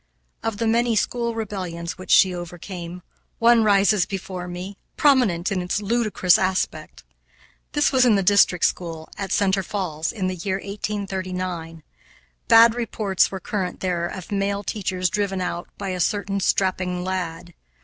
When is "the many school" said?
0.57-1.35